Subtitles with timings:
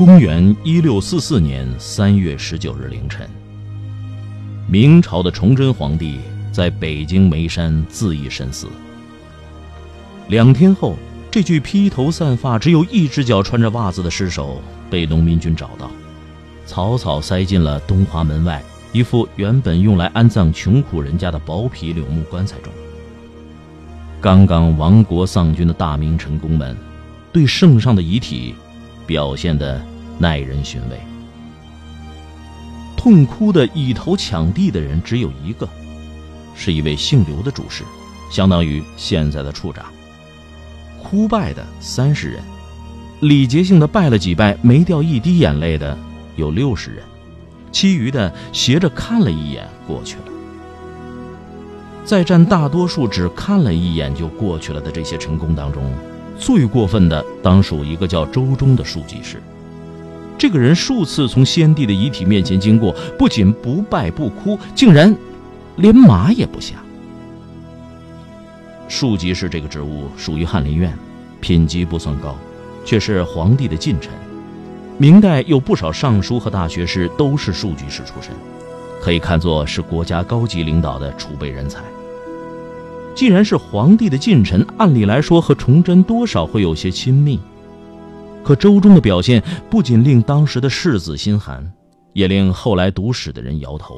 [0.00, 3.28] 公元一六四四年三月十九日凌晨，
[4.66, 6.18] 明朝的崇祯皇帝
[6.50, 8.66] 在北京眉山自缢身死。
[10.28, 10.96] 两天后，
[11.30, 15.90] 这具披头散发、只有一只脚穿着袜子的尸首被农民军找到，
[16.64, 18.62] 草草塞进了东华门外
[18.92, 22.72] 一副原本用来安葬穷苦人家的薄皮柳木棺材中。
[24.18, 26.74] 刚刚亡国丧君的大明臣工们，
[27.34, 28.54] 对圣上的遗体
[29.06, 29.78] 表现的。
[30.20, 31.00] 耐人寻味。
[32.96, 35.66] 痛哭的以头抢地的人只有一个，
[36.54, 37.82] 是一位姓刘的主事，
[38.30, 39.86] 相当于现在的处长。
[41.02, 42.42] 哭拜的三十人，
[43.20, 45.96] 礼节性的拜了几拜，没掉一滴眼泪的
[46.36, 47.02] 有六十人，
[47.72, 50.24] 其余的斜着看了一眼过去了。
[52.04, 55.82] 在占大多数只看了一眼就过去了的这些成功当中，
[56.38, 59.42] 最过分的当属一个叫周忠的庶吉士。
[60.40, 65.14] 这个人数次从先帝的遗体面前经过，不仅不拜不哭，竟然
[65.76, 66.76] 连马也不下。
[68.88, 70.96] 庶吉士这个职务属于翰林院，
[71.42, 72.34] 品级不算高，
[72.86, 74.10] 却是皇帝的近臣。
[74.96, 78.32] 明代有不少尚书和大学士都是庶吉士出身，
[78.98, 81.82] 可以看作是国家高级领导的储备人才。
[83.14, 87.38] 既然是皇帝的近臣，按理来说和崇祯多少会有些亲密。
[88.44, 91.72] 可周中的表现不仅令当时的世子心寒，
[92.12, 93.94] 也令后来读史的人摇头。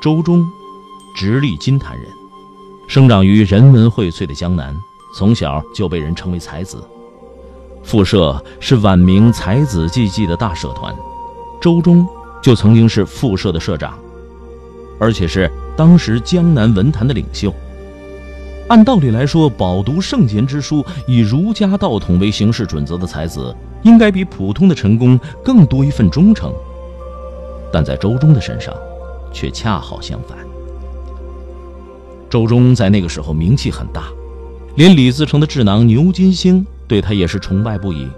[0.00, 0.46] 周中，
[1.16, 2.06] 直隶金坛人，
[2.88, 4.74] 生长于人文荟萃的江南，
[5.16, 6.82] 从小就被人称为才子。
[7.82, 10.94] 复社是晚明才子济济的大社团，
[11.60, 12.06] 周中
[12.42, 13.98] 就曾经是复社的社长，
[14.98, 17.52] 而且是当时江南文坛的领袖。
[18.68, 26.52] 按道理来说，饱读圣贤之书、以儒家道统为行事准则的才子，应该比普通的臣工更多一份忠诚。
[27.72, 28.74] 但在周忠的身上，
[29.32, 30.36] 却恰好相反。
[32.28, 34.08] 周忠在那个时候名气很大，
[34.74, 38.08] 连李自成的智囊牛金星对他也是崇拜不已。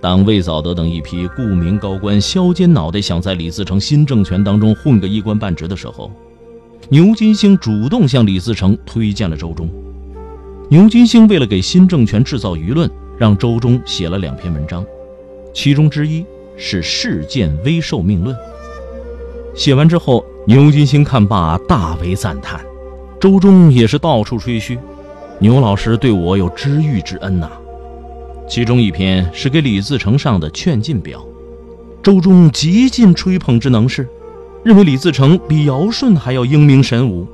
[0.00, 6.12] 当魏藻德等一批顾名高官削尖脑袋想在李自成新政权当中混个一官半职的时候，
[6.90, 9.70] 牛金星主动向李自成推荐了周忠。
[10.68, 14.84] 牛金星为了给新政权制造舆论，让周忠写了两篇文章，
[15.54, 16.24] 其中之一
[16.56, 18.36] 是《事件微受命论》。
[19.54, 22.60] 写完之后，牛金星看罢大为赞叹，
[23.18, 24.78] 周忠也是到处吹嘘
[25.40, 27.50] ：“牛老师对我有知遇之恩呐。”
[28.46, 31.24] 其中一篇是给李自成上的劝进表，
[32.02, 34.06] 周忠极尽吹捧之能事。
[34.64, 37.26] 认为李自成比尧舜还要英明神武。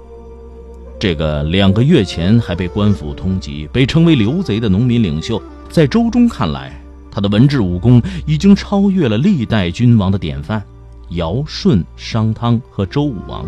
[0.98, 10.60] 这个两个月前还被官府通缉、被称为刘贼的农民领袖，在周忠看来，他的文治武功已经超越了历代君王的典范——
[11.14, 13.46] 尧舜、商汤和周武王。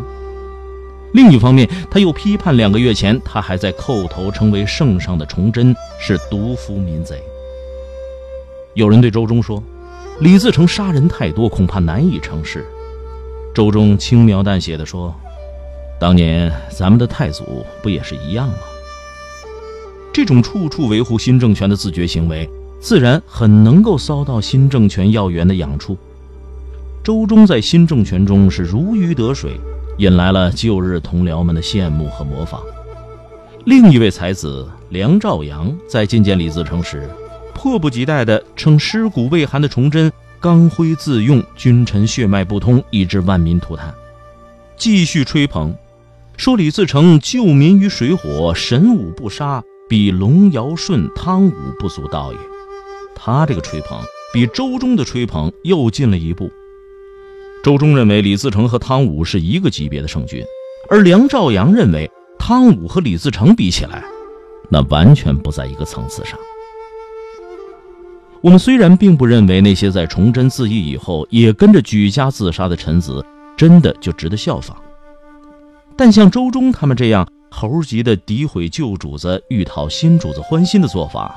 [1.12, 7.20] 另一方面，他又批判两个月前他还在叩头称为圣上的崇祯是毒夫民贼。
[8.74, 9.62] 有人对周忠说
[10.20, 12.64] ：“李自成杀人太多，恐怕难以成事。”
[13.54, 15.14] 周忠轻描淡写的说
[16.00, 18.54] ：“当年咱们的太祖不也是一样吗？”
[20.12, 22.48] 这种处处维护新政权的自觉行为，
[22.80, 25.96] 自然很能够骚到新政权要员的痒处。
[27.04, 29.60] 周忠在新政权中是如鱼得水，
[29.98, 32.60] 引来了旧日同僚们的羡慕和模仿。
[33.64, 37.08] 另一位才子梁兆阳在觐见李自成时，
[37.54, 40.10] 迫不及待地称尸骨未寒的崇祯。
[40.42, 43.94] 刚愎自用，君臣血脉不通，以致万民涂炭。
[44.76, 45.72] 继续吹捧，
[46.36, 52.38] 说李自成救民于水火，神武不杀，比龙尧舜汤武不足道也。
[53.14, 53.96] 他这个吹捧
[54.32, 56.50] 比周忠的吹捧又进了一步。
[57.62, 60.44] 周忠认为李自成和汤武是一个级别的圣君，
[60.90, 64.02] 而梁兆阳认为汤武和李自成比起来，
[64.68, 66.36] 那完全不在一个层次上。
[68.42, 73.24] 我们虽然并不认为那些在崇祯自缢以后也跟着举家自杀的臣子
[73.56, 74.76] 真的就值得效仿，
[75.96, 81.32] 但像周忠他们这样猴急的诋毁旧主子，欲讨新主子欢心的做法，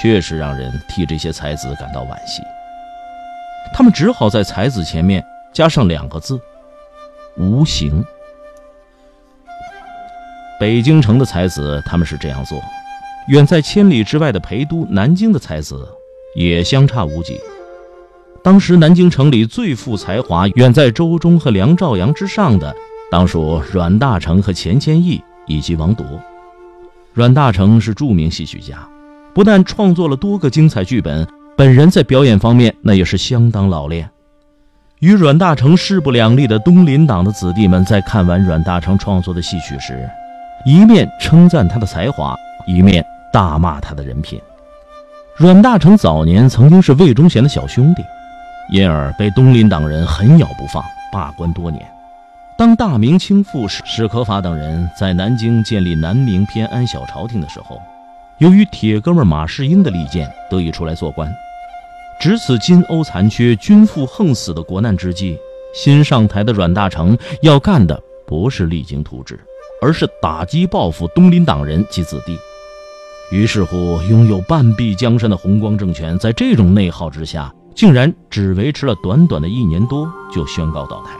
[0.00, 2.40] 确实让人替这些才子感到惋惜。
[3.74, 6.38] 他们只好在才子前面加上两个字：
[7.36, 8.04] 无形。
[10.60, 12.62] 北京城的才子他们是这样做，
[13.26, 15.88] 远在千里之外的陪都南京的才子
[16.36, 17.40] 也相差无几。
[18.44, 22.72] 当时南京城里最富才华、远在周忠和梁兆阳之上的，
[23.10, 26.04] 当属阮大铖和钱谦益以及王铎。
[27.12, 28.86] 阮大铖是著名戏曲家，
[29.34, 34.08] 不但创作了多个精彩剧本，本人在表演方面那也是相当老练。
[35.00, 40.08] 与阮大铖势不两立的东林党的子弟们，在看完阮大铖创作的戏曲时，
[40.64, 42.36] 一面称赞他的才华，
[42.66, 44.40] 一面大骂他的人品。
[45.38, 48.02] 阮大铖早年曾经是魏忠贤的小兄弟。
[48.72, 51.86] 因而被东林党人狠咬不放，罢官多年。
[52.56, 57.78] 当大明倾覆史史可法等人在南京建立南明偏安小朝廷的时候，
[58.38, 61.30] 由于铁哥们马士英的利剑得以出来做官，
[62.18, 65.38] 值此金瓯残缺、君父横死的国难之际，
[65.74, 69.38] 新上台的阮大铖要干的不是励精图治，
[69.82, 72.38] 而是打击报复东林党人及子弟。
[73.30, 77.52] 于是乎，拥有半壁江山的弘光政权在这种内耗之下。
[77.74, 81.10] 竟然只维持了短短的一年多，就宣告倒台。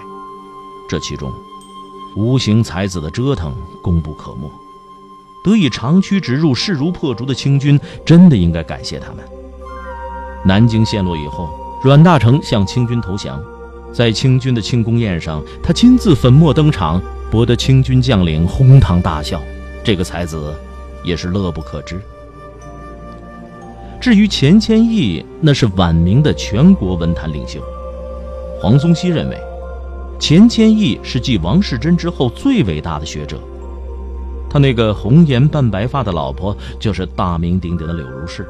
[0.88, 1.30] 这其中，
[2.16, 4.50] 无形才子的折腾功不可没。
[5.44, 9.22] 得以长驱直入、势如破竹的清军，真的应该感谢他们。
[10.46, 11.50] 南京陷落以后，
[11.84, 13.38] 阮大铖向清军投降，
[13.92, 19.42] 在清军的庆功宴上，他亲自粉墨登场，博得清军将领哄堂大笑。
[19.84, 20.56] 这个才子
[21.06, 21.98] 也是乐不可支。
[23.98, 27.60] 至于钱谦益，那是晚明的全国文坛领袖。
[28.60, 29.40] 黄宗羲认为，
[30.18, 33.38] 钱谦益是继王世贞之后最伟大的学者。
[34.50, 38.46] 他那个红颜半白发的老婆，就是大名鼎鼎的柳如是。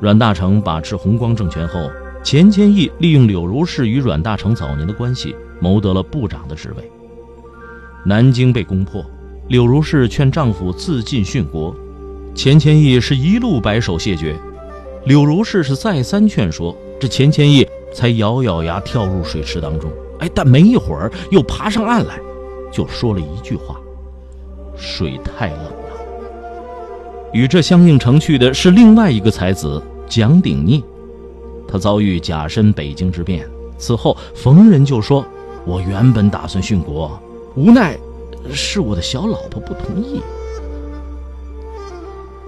[0.00, 1.90] 阮大铖把持弘光政权后，
[2.24, 6.90] 钱谦益利用柳如是与阮大铖早年的关系，谋得了部长的职位。
[8.04, 9.04] 南京被攻破，
[9.52, 11.76] 柳如是劝丈夫自尽殉国，
[12.34, 14.34] 钱谦益是一路摆手谢绝。
[15.04, 19.90] 柳如是是再三劝说，这钱谦益才咬咬牙跳入水池当中。
[20.20, 22.18] 哎，但没一会儿又爬上岸来，
[22.72, 23.78] 就说了一句话
[24.74, 25.72] ：“水太冷了。”
[27.34, 30.82] 与这相应成趣的是另外一个才子蒋鼎镊，
[31.68, 33.46] 他遭遇甲申北京之变，
[33.76, 35.22] 此后逢人就说
[35.66, 37.20] ：“我原本打算殉国，
[37.54, 37.98] 无奈
[38.50, 40.20] 是我的小老婆不同意。”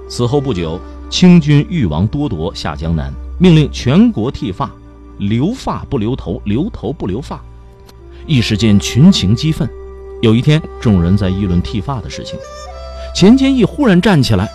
[0.09, 0.81] 此后不久。
[1.11, 4.69] 清军誉王多铎下江南，命令全国剃发，
[5.19, 7.41] 留发不留头，留头不留发。
[8.27, 9.69] 一时间群情激愤。
[10.23, 12.37] 有一天，众人在议论剃发的事情，
[13.15, 14.51] 钱谦益忽然站起来：“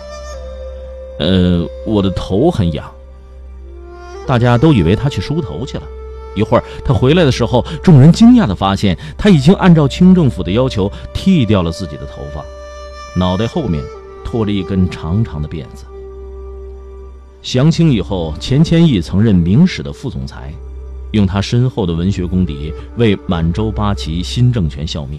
[1.18, 2.90] 呃，我的头很痒。”
[4.26, 5.84] 大家都以为他去梳头去了。
[6.34, 12.44] 一会儿他回来的时候，众人惊讶地发现他已经按照清政府的要求剃掉了自己的头发，
[13.18, 13.82] 脑袋后面
[14.24, 15.84] 拖着一根长长的辫子。
[17.42, 20.52] 降清以后，钱谦益曾任明史的副总裁，
[21.12, 25.18] 用他深厚的文学功底为满洲八旗新政权效命。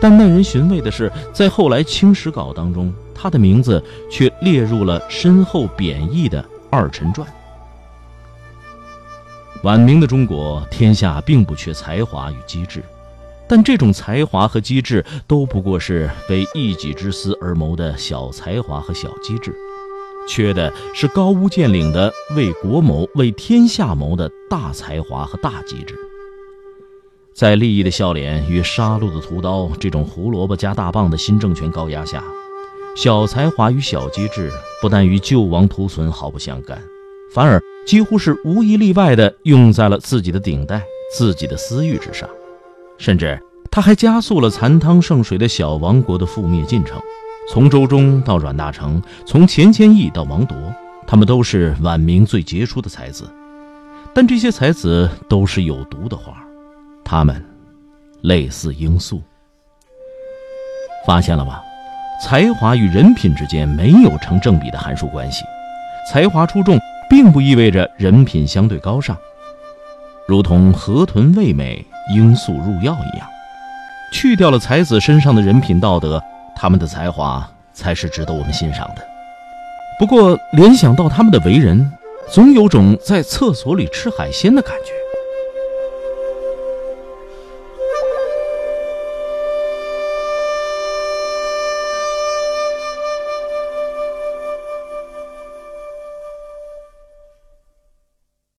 [0.00, 7.26] 但耐人寻味的是，在后来清史稿当中，他的名字却列入了深厚贬义的《二臣传》。
[9.66, 12.80] 晚明的中国，天下并不缺才华与机智，
[13.48, 19.52] 但这种才华和机智都不过是为一己之私而谋的小才华和小机智。
[20.28, 25.96] 缺的是高屋建瓴的为国谋、为天下谋的大才华和大机智。
[27.34, 32.22] 在利益的笑脸与杀戮的屠刀这种胡萝卜加大棒的新政权高压下，
[32.94, 34.48] 小才华与小机智
[34.80, 36.80] 不但与救亡图存毫不相干，
[37.32, 40.82] 反而几乎是无一例外的用在了自己的顶戴、
[41.16, 42.28] 自己的私欲之上，
[42.98, 43.40] 甚至
[43.70, 47.00] 他还加速了残汤剩水的小王国的覆灭进程。
[47.48, 50.56] 从周中到阮大铖，从钱谦益到王铎，
[51.06, 53.24] 他们都是晚明最杰出的才子。
[54.12, 56.34] 但这些才子都是有毒的花，
[57.04, 57.40] 他们
[58.22, 59.22] 类似罂粟。
[61.06, 61.62] 发现了吧？
[62.20, 65.44] 才华与人品之间没有成正比的函数关系。
[66.10, 66.76] 才华出众，
[67.26, 69.16] 并不意味着人品相对高尚。
[70.28, 73.26] 如同河豚味美，罂粟入药一样，
[74.12, 76.22] 去掉了才子身上的人品道德。
[76.54, 79.04] 他们的才华才是值得我们欣赏的。
[79.98, 81.92] 不过，联想到他们的为人，
[82.30, 84.92] 总有种在厕所里吃海鲜的感觉。